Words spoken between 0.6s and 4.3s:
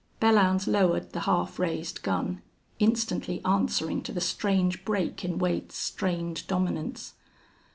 lowered the half raised gun, instantly answering to the